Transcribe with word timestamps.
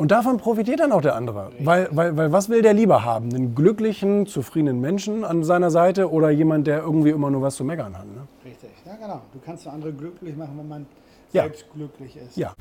Und 0.00 0.12
davon 0.12 0.38
profitiert 0.38 0.80
dann 0.80 0.92
auch 0.92 1.02
der 1.02 1.14
andere. 1.14 1.50
Weil, 1.58 1.88
weil, 1.90 2.16
weil 2.16 2.32
was 2.32 2.48
will 2.48 2.62
der 2.62 2.72
lieber 2.72 3.04
haben? 3.04 3.34
Einen 3.34 3.54
glücklichen, 3.54 4.26
zufriedenen 4.26 4.80
Menschen 4.80 5.26
an 5.26 5.44
seiner 5.44 5.70
Seite 5.70 6.10
oder 6.10 6.30
jemand, 6.30 6.66
der 6.66 6.78
irgendwie 6.78 7.10
immer 7.10 7.30
nur 7.30 7.42
was 7.42 7.56
zu 7.56 7.64
meckern 7.64 7.94
hat? 7.98 8.06
Ne? 8.06 8.26
Richtig, 8.42 8.70
ja 8.86 8.94
genau. 8.96 9.20
Du 9.30 9.38
kannst 9.44 9.66
andere 9.68 9.92
glücklich 9.92 10.34
machen, 10.34 10.54
wenn 10.56 10.68
man 10.68 10.86
Ja. 11.32 11.42
selbst 11.42 11.66
glücklich 11.74 12.16
ist. 12.16 12.34
Ja. 12.34 12.54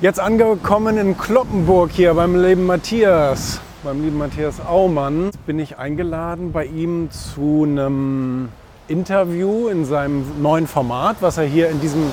Jetzt 0.00 0.20
angekommen 0.20 0.96
in 0.96 1.18
Kloppenburg 1.18 1.90
hier 1.90 2.14
beim 2.14 2.40
lieben 2.40 2.66
Matthias, 2.66 3.60
beim 3.82 4.00
lieben 4.00 4.18
Matthias 4.18 4.64
Aumann, 4.64 5.32
bin 5.44 5.58
ich 5.58 5.78
eingeladen 5.78 6.52
bei 6.52 6.66
ihm 6.66 7.10
zu 7.10 7.64
einem 7.64 8.48
Interview 8.88 9.68
in 9.68 9.84
seinem 9.84 10.42
neuen 10.42 10.66
Format, 10.66 11.16
was 11.20 11.38
er 11.38 11.44
hier 11.44 11.70
in 11.70 11.80
diesem 11.80 12.12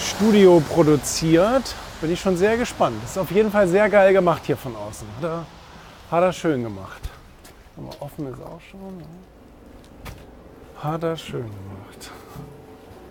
Studio 0.00 0.62
produziert. 0.68 1.74
Bin 2.00 2.12
ich 2.12 2.20
schon 2.20 2.36
sehr 2.36 2.56
gespannt. 2.56 2.96
Ist 3.04 3.18
auf 3.18 3.30
jeden 3.30 3.50
Fall 3.50 3.68
sehr 3.68 3.88
geil 3.88 4.12
gemacht 4.12 4.42
hier 4.44 4.56
von 4.56 4.74
außen. 4.76 5.06
Hat 5.16 5.24
er, 5.24 5.46
hat 6.10 6.22
er 6.22 6.32
schön 6.32 6.62
gemacht. 6.62 7.00
Aber 7.76 7.90
offen 8.00 8.26
ist 8.32 8.40
auch 8.42 8.60
schon. 8.70 9.02
Hat 10.82 11.02
er 11.02 11.16
schön 11.16 11.42
gemacht. 11.42 12.10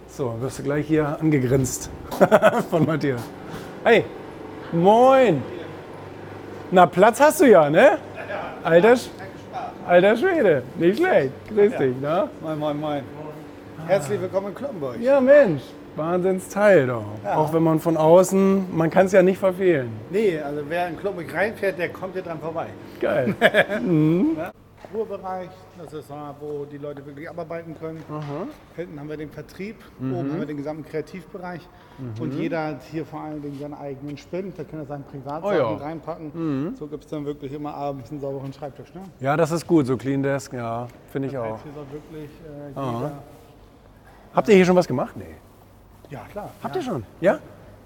So, 0.07 0.35
wirst 0.41 0.59
du 0.59 0.63
gleich 0.63 0.85
hier 0.87 1.17
angegrinst 1.19 1.89
von 2.69 2.85
Matthias. 2.85 3.21
Hey, 3.83 4.05
moin. 4.71 5.41
Na, 6.69 6.85
Platz 6.85 7.19
hast 7.19 7.41
du 7.41 7.45
ja, 7.45 7.69
ne? 7.69 7.97
Alter, 8.63 8.95
Alter 9.87 10.15
Schwede, 10.15 10.63
nicht 10.77 10.97
schlecht. 10.97 11.31
Grüß 11.49 11.77
dich, 11.77 11.99
ne? 11.99 12.29
Moin, 12.41 12.57
moin, 12.57 12.79
moin. 12.79 13.03
Herzlich 13.85 14.21
willkommen 14.21 14.47
in 14.47 14.55
Kloppenburg. 14.55 14.97
Ja, 15.01 15.19
Mensch, 15.19 15.61
Wahnsinnsteil 15.97 16.87
doch. 16.87 17.03
Auch 17.25 17.53
wenn 17.53 17.63
man 17.63 17.79
von 17.81 17.97
außen, 17.97 18.75
man 18.75 18.89
kann 18.89 19.07
es 19.07 19.11
ja 19.11 19.21
nicht 19.21 19.39
verfehlen. 19.39 19.89
Nee, 20.09 20.39
also 20.39 20.61
wer 20.69 20.87
in 20.87 20.97
Kloppenburg 20.97 21.33
reinfährt, 21.35 21.77
der 21.77 21.89
kommt 21.89 22.13
hier 22.13 22.21
dran 22.21 22.39
vorbei. 22.39 22.67
Geil. 23.01 23.35
Ruhebereich, 24.93 25.49
das 25.77 25.93
ist 25.93 26.09
da, 26.09 26.35
wo 26.39 26.65
die 26.65 26.77
Leute 26.77 27.05
wirklich 27.05 27.29
abarbeiten 27.29 27.75
können. 27.79 28.03
Hinten 28.75 28.99
haben 28.99 29.09
wir 29.09 29.17
den 29.17 29.29
Vertrieb, 29.29 29.75
oben 29.99 30.15
haben 30.31 30.39
wir 30.39 30.45
den 30.45 30.57
gesamten 30.57 30.83
Kreativbereich. 30.85 31.67
Und 32.19 32.33
jeder 32.33 32.67
hat 32.67 32.83
hier 32.91 33.05
vor 33.05 33.21
allen 33.21 33.41
Dingen 33.41 33.59
seinen 33.59 33.73
eigenen 33.75 34.17
Spind. 34.17 34.57
Da 34.57 34.63
kann 34.63 34.79
er 34.79 34.85
seinen 34.85 35.03
Privatsachen 35.03 35.43
Oh 35.45 35.57
ja. 35.57 35.75
reinpacken. 35.77 36.75
So 36.77 36.87
gibt 36.87 37.03
es 37.05 37.09
dann 37.09 37.25
wirklich 37.25 37.53
immer 37.53 37.73
abends 37.73 38.11
einen 38.11 38.19
sauberen 38.19 38.51
Schreibtisch. 38.53 38.93
Ne? 38.93 39.01
Ja, 39.19 39.37
das 39.37 39.51
ist 39.51 39.67
gut, 39.67 39.85
so 39.87 39.95
Clean 39.97 40.21
Desk, 40.23 40.51
ja, 40.53 40.87
finde 41.11 41.27
ich 41.27 41.33
Das 41.33 41.43
auch. 41.43 41.63
hier 41.63 41.71
soll 41.73 41.85
wirklich 41.91 42.29
äh, 42.45 42.69
jeder... 42.69 43.11
Habt 44.35 44.49
ihr 44.49 44.55
hier 44.55 44.65
schon 44.65 44.75
was 44.75 44.87
gemacht? 44.87 45.15
Nee. 45.15 45.35
Ja, 46.09 46.21
klar. 46.31 46.49
Habt 46.63 46.75
ja. 46.75 46.81
ihr 46.81 46.85
schon? 46.85 47.03
Ja? 47.21 47.39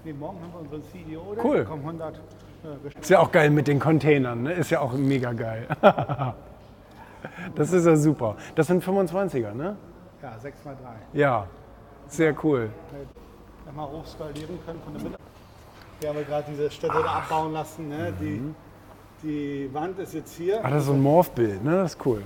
Nee, 0.04 0.12
morgen 0.14 0.38
haben 0.40 0.52
wir 0.52 0.60
unseren 0.60 0.82
CEO. 0.90 1.34
da 1.36 1.44
Cool. 1.44 1.64
kommen 1.64 1.82
100 1.84 2.16
äh. 2.16 2.98
Ist 3.00 3.10
ja 3.10 3.20
auch 3.20 3.30
geil 3.30 3.50
mit 3.50 3.68
den 3.68 3.78
Containern, 3.78 4.42
ne? 4.42 4.52
Ist 4.54 4.70
ja 4.70 4.80
auch 4.80 4.92
mega 4.94 5.32
geil. 5.32 5.66
Das 7.54 7.72
ist 7.72 7.86
ja 7.86 7.96
super. 7.96 8.36
Das 8.54 8.66
sind 8.66 8.82
25er, 8.84 9.52
ne? 9.54 9.76
Ja, 10.22 10.38
6 10.38 10.64
mal 10.64 10.76
3 11.12 11.18
Ja, 11.18 11.46
sehr 12.08 12.34
cool. 12.44 12.70
mal 13.74 13.86
hochskalieren 13.86 14.58
können 14.64 14.80
von 14.82 14.92
der 14.94 15.02
Mitte. 15.02 15.16
Wir 16.00 16.08
haben 16.10 16.16
ja 16.18 16.24
gerade 16.24 16.44
diese 16.50 16.70
Städte 16.70 16.94
da 16.94 17.18
abbauen 17.18 17.52
lassen. 17.52 17.88
Ne? 17.88 18.12
Die, 18.20 18.54
die 19.22 19.70
Wand 19.72 19.98
ist 19.98 20.14
jetzt 20.14 20.36
hier. 20.36 20.64
Ah, 20.64 20.70
das 20.70 20.80
ist 20.82 20.86
so 20.86 20.92
ein 20.92 21.02
Morphbild, 21.02 21.62
ne? 21.64 21.72
Das 21.82 21.94
ist 21.94 22.06
cool. 22.06 22.22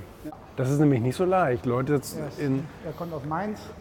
Das 0.56 0.68
ist 0.70 0.78
nämlich 0.80 1.00
nicht 1.00 1.16
so 1.16 1.24
leicht, 1.24 1.64
Leute, 1.64 1.98
in. 2.38 2.64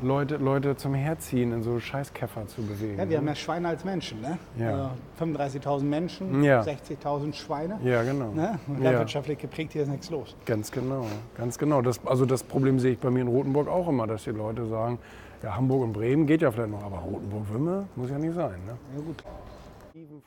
Leute, 0.02 0.38
Leute 0.38 0.78
zum 0.78 0.94
Herziehen 0.94 1.52
in 1.52 1.64
so 1.64 1.80
Scheißkäfer 1.80 2.48
zu 2.48 2.62
bewegen. 2.62 2.98
Ja, 2.98 3.10
wir 3.10 3.18
haben 3.18 3.26
mehr 3.26 3.36
Schweine 3.36 3.68
als 3.68 3.84
Menschen. 3.84 4.22
Ne? 4.22 4.38
Ja. 4.58 4.92
Äh, 5.20 5.22
35.000 5.22 5.82
Menschen, 5.84 6.44
Ja. 6.44 6.62
60.000 6.62 7.34
Schweine. 7.34 7.78
Ja, 7.84 8.04
genau. 8.04 8.32
Ne? 8.32 8.58
Und 8.68 8.82
Ja. 8.82 8.92
landwirtschaftlich 8.92 9.38
geprägt, 9.38 9.74
hier 9.74 9.84
ist 9.84 9.90
nichts 9.90 10.10
los. 10.10 10.36
Ganz 10.46 10.72
genau, 10.72 11.06
ganz 11.36 11.58
genau. 11.58 11.82
Das, 11.82 12.00
also 12.06 12.26
das 12.26 12.42
Problem 12.44 12.80
sehe 12.80 12.94
ich 12.94 13.00
bei 13.00 13.10
mir 13.10 13.22
in 13.22 13.28
Rothenburg 13.28 13.68
auch 13.68 13.90
immer, 13.90 14.08
dass 14.08 14.24
die 14.24 14.32
Leute 14.32 14.66
sagen, 14.68 14.98
ja, 15.44 15.56
Hamburg 15.56 15.82
und 15.84 15.94
Bremen 15.94 16.26
geht 16.26 16.42
ja 16.42 16.52
vielleicht 16.52 16.72
noch, 16.72 16.84
aber 16.84 17.00
Rothenburg-Wümme 17.00 17.88
muss 17.98 18.10
ja 18.10 18.18
nicht 18.18 18.36
sein. 18.36 18.60
Ne? 18.66 18.78
Ja, 18.96 19.02
gut. 19.02 19.24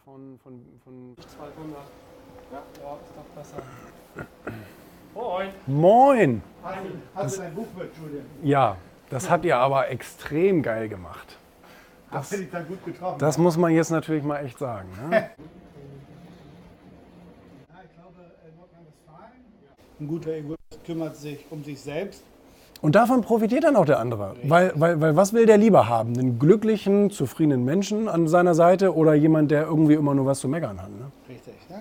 Von, 0.05 0.39
von, 0.43 0.61
von 0.85 1.17
200. 1.17 1.79
Ja, 2.53 2.59
ja, 2.83 2.97
ist 3.03 3.13
doch 3.17 3.25
besser. 3.35 3.63
Moin. 5.15 5.49
Moin! 5.67 6.43
Hast 7.15 7.37
du 7.37 7.43
dein 7.43 7.55
Buch 7.55 7.67
mit, 7.79 7.91
Julian? 7.97 8.25
Ja, 8.43 8.77
das 9.11 9.31
habt 9.31 9.45
ihr 9.45 9.57
aber 9.57 9.89
extrem 9.89 10.63
geil 10.63 10.89
gemacht. 10.89 11.37
Das 12.11 12.31
hätte 12.33 12.43
ich 12.43 12.51
dann 12.51 12.67
gut 12.67 12.85
getroffen. 12.85 13.19
Das 13.19 13.39
muss 13.39 13.57
man 13.57 13.73
jetzt 13.73 13.91
natürlich 13.91 14.25
mal 14.25 14.45
echt 14.45 14.59
sagen. 14.59 14.89
Ne? 15.11 15.31
Nordrhein-Westfalen. 18.57 20.01
Ein 20.01 20.09
guter 20.09 20.33
Egoist 20.33 20.85
kümmert 20.85 21.17
sich 21.17 21.45
um 21.51 21.63
sich 21.65 21.81
selbst. 21.81 22.23
Und 22.81 22.95
davon 22.95 23.23
profitiert 23.23 23.65
dann 23.65 23.77
auch 23.77 23.87
der 23.87 23.99
andere. 23.99 24.35
Weil, 24.43 24.73
weil, 24.75 25.01
weil 25.01 25.17
was 25.17 25.33
will 25.33 25.47
der 25.47 25.57
lieber 25.57 25.89
haben? 25.89 26.19
Einen 26.19 26.39
glücklichen, 26.39 27.11
zufriedenen 27.11 27.65
Menschen 27.65 28.09
an 28.09 28.29
seiner 28.29 28.55
Seite 28.55 28.95
oder 28.95 29.15
jemand, 29.15 29.51
der 29.51 29.63
irgendwie 29.63 29.95
immer 29.95 30.15
nur 30.15 30.27
was 30.27 30.41
zu 30.41 30.49
meckern 30.49 30.83
hat? 30.83 30.91
Ne? 30.91 31.11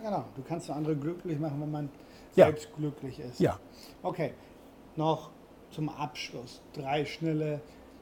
Genau. 0.03 0.25
Du 0.35 0.41
kannst 0.41 0.69
andere 0.69 0.95
glücklich 0.95 1.39
machen, 1.39 1.61
wenn 1.61 1.71
man 1.71 1.89
Ja. 2.35 2.45
selbst 2.45 2.67
glücklich 2.75 3.19
ist. 3.19 3.39
Ja. 3.39 3.57
Okay, 4.01 4.33
noch 4.97 5.29
zum 5.71 5.87
Abschluss 5.89 6.61
drei 6.73 7.05
schnelle 7.05 7.61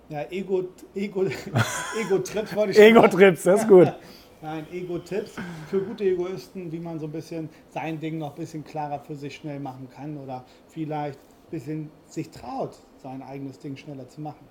ja, 0.09 0.23
Ego, 0.29 0.63
Ego, 0.93 1.23
Ego-Trips 2.01 2.55
wollte 2.55 2.71
ich. 2.71 2.79
Ego-Trips, 2.79 3.43
das 3.43 3.61
ist 3.61 3.67
gut. 3.69 3.93
Nein, 4.41 4.65
Ego-Tipps 4.73 5.35
für 5.69 5.81
gute 5.81 6.03
Egoisten, 6.03 6.71
wie 6.71 6.79
man 6.79 6.99
so 6.99 7.05
ein 7.05 7.11
bisschen 7.11 7.49
sein 7.69 7.99
Ding 7.99 8.17
noch 8.17 8.31
ein 8.31 8.35
bisschen 8.35 8.63
klarer 8.63 8.99
für 8.99 9.15
sich 9.15 9.35
schnell 9.35 9.59
machen 9.59 9.87
kann 9.89 10.17
oder 10.17 10.43
vielleicht 10.67 11.19
ein 11.19 11.49
bisschen 11.51 11.91
sich 12.07 12.29
traut, 12.31 12.75
sein 12.97 13.21
eigenes 13.21 13.59
Ding 13.59 13.77
schneller 13.77 14.09
zu 14.09 14.19
machen. 14.19 14.45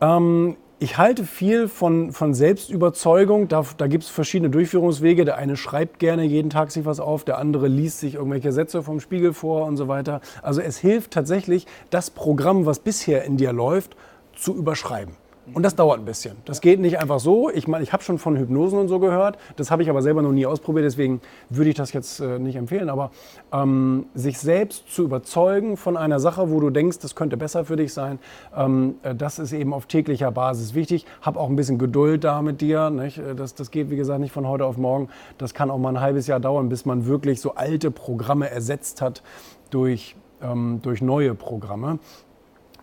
Ähm, 0.00 0.56
ich 0.80 0.96
halte 0.96 1.24
viel 1.24 1.66
von, 1.66 2.12
von 2.12 2.34
Selbstüberzeugung. 2.34 3.48
Da, 3.48 3.64
da 3.76 3.88
gibt 3.88 4.04
es 4.04 4.10
verschiedene 4.10 4.48
Durchführungswege. 4.50 5.24
Der 5.24 5.36
eine 5.36 5.56
schreibt 5.56 5.98
gerne 5.98 6.22
jeden 6.22 6.50
Tag 6.50 6.70
sich 6.70 6.84
was 6.84 7.00
auf, 7.00 7.24
der 7.24 7.38
andere 7.38 7.66
liest 7.66 7.98
sich 7.98 8.14
irgendwelche 8.14 8.52
Sätze 8.52 8.82
vom 8.82 9.00
Spiegel 9.00 9.32
vor 9.32 9.66
und 9.66 9.76
so 9.76 9.88
weiter. 9.88 10.20
Also 10.40 10.60
es 10.60 10.78
hilft 10.78 11.10
tatsächlich, 11.10 11.66
das 11.90 12.10
Programm, 12.10 12.64
was 12.64 12.78
bisher 12.78 13.24
in 13.24 13.36
dir 13.36 13.52
läuft, 13.52 13.96
zu 14.36 14.54
überschreiben. 14.54 15.14
Und 15.54 15.62
das 15.62 15.74
dauert 15.74 15.98
ein 15.98 16.04
bisschen. 16.04 16.36
Das 16.44 16.60
geht 16.60 16.80
nicht 16.80 16.98
einfach 16.98 17.20
so. 17.20 17.50
Ich 17.50 17.66
meine, 17.68 17.82
ich 17.82 17.92
habe 17.92 18.02
schon 18.02 18.18
von 18.18 18.36
Hypnosen 18.36 18.78
und 18.78 18.88
so 18.88 18.98
gehört. 18.98 19.38
Das 19.56 19.70
habe 19.70 19.82
ich 19.82 19.90
aber 19.90 20.02
selber 20.02 20.22
noch 20.22 20.32
nie 20.32 20.46
ausprobiert. 20.46 20.84
Deswegen 20.84 21.20
würde 21.48 21.70
ich 21.70 21.76
das 21.76 21.92
jetzt 21.92 22.20
äh, 22.20 22.38
nicht 22.38 22.56
empfehlen. 22.56 22.88
Aber 22.90 23.10
ähm, 23.52 24.06
sich 24.14 24.38
selbst 24.38 24.88
zu 24.92 25.04
überzeugen 25.04 25.76
von 25.76 25.96
einer 25.96 26.20
Sache, 26.20 26.50
wo 26.50 26.60
du 26.60 26.70
denkst, 26.70 26.98
das 27.00 27.14
könnte 27.14 27.36
besser 27.36 27.64
für 27.64 27.76
dich 27.76 27.92
sein, 27.92 28.18
ähm, 28.56 28.96
äh, 29.02 29.14
das 29.14 29.38
ist 29.38 29.52
eben 29.52 29.72
auf 29.72 29.86
täglicher 29.86 30.30
Basis 30.30 30.74
wichtig. 30.74 31.06
Hab 31.22 31.36
auch 31.36 31.48
ein 31.48 31.56
bisschen 31.56 31.78
Geduld 31.78 32.24
da 32.24 32.42
mit 32.42 32.60
dir. 32.60 32.90
Nicht? 32.90 33.18
Äh, 33.18 33.34
Das, 33.34 33.54
das 33.54 33.70
geht, 33.70 33.90
wie 33.90 33.96
gesagt, 33.96 34.20
nicht 34.20 34.32
von 34.32 34.46
heute 34.46 34.64
auf 34.64 34.76
morgen. 34.76 35.08
Das 35.38 35.54
kann 35.54 35.70
auch 35.70 35.78
mal 35.78 35.90
ein 35.90 36.00
halbes 36.00 36.26
Jahr 36.26 36.40
dauern, 36.40 36.68
bis 36.68 36.84
man 36.84 37.06
wirklich 37.06 37.40
so 37.40 37.54
alte 37.54 37.90
Programme 37.90 38.50
ersetzt 38.50 39.00
hat 39.02 39.22
durch, 39.70 40.16
ähm, 40.42 40.80
durch 40.82 41.02
neue 41.02 41.34
Programme. 41.34 41.98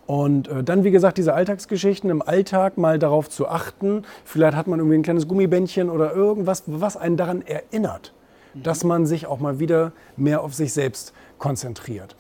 Und 0.08 0.48
äh, 0.48 0.64
dann, 0.64 0.84
wie 0.84 0.92
gesagt, 0.92 1.18
diese 1.18 1.34
Alltagsgeschichten 1.34 2.10
im 2.10 2.22
Alltag 2.22 2.78
mal 2.78 3.00
darauf 3.00 3.30
zu 3.30 3.48
achten. 3.48 4.04
Vielleicht 4.24 4.56
hat 4.56 4.68
man 4.68 4.80
irgendwie 4.80 4.98
ein 4.98 5.04
kleines 5.04 5.28
Gummibändchen 5.28 5.90
oder 5.90 6.14
irgendwas, 6.14 6.64
was 6.68 6.96
einen 6.96 7.18
daran 7.18 7.42
erinnert, 7.42 8.14
dass 8.54 8.84
man 8.84 9.06
sich 9.06 9.26
auch 9.26 9.40
mal 9.40 9.60
wieder 9.60 9.94
mehr 10.16 10.42
auf 10.42 10.54
sich 10.54 10.74
selbst 10.74 11.14
konzentriert 11.40 12.16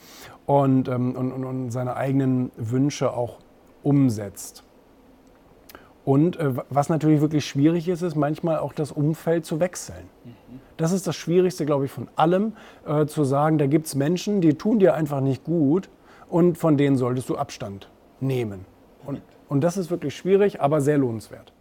und, 0.46 0.88
ähm, 0.88 1.16
und, 1.16 1.32
und, 1.32 1.46
und 1.46 1.72
seine 1.72 1.96
eigenen 1.96 2.52
Wünsche 2.58 3.14
auch 3.14 3.38
umsetzt. 3.84 4.64
Und 6.06 6.38
äh, 6.38 6.54
was 6.70 6.90
natürlich 6.90 7.22
wirklich 7.22 7.46
schwierig 7.46 7.88
ist, 7.88 8.02
ist 8.02 8.16
manchmal 8.16 8.60
auch 8.60 8.74
das 8.74 8.92
Umfeld 8.92 9.46
zu 9.46 9.60
wechseln. 9.60 10.10
Das 10.78 10.92
ist 10.92 11.08
das 11.08 11.16
Schwierigste, 11.16 11.66
glaube 11.66 11.86
ich, 11.86 11.92
von 11.92 12.08
allem, 12.16 12.54
äh, 12.88 13.06
zu 13.06 13.24
sagen, 13.24 13.58
da 13.58 13.66
gibt 13.66 13.88
es 13.88 13.96
Menschen, 13.96 14.42
die 14.42 14.56
tun 14.56 14.80
dir 14.80 14.94
einfach 14.94 15.22
nicht 15.22 15.44
gut 15.44 15.90
und 16.30 16.58
von 16.58 16.78
denen 16.78 16.98
solltest 16.98 17.30
du 17.30 17.38
Abstand 17.38 17.90
nehmen. 18.20 18.66
Und, 19.06 19.22
und 19.50 19.62
das 19.62 19.78
ist 19.78 19.90
wirklich 19.90 20.16
schwierig, 20.16 20.62
aber 20.62 20.82
sehr 20.82 20.98
lohnenswert. 20.98 21.54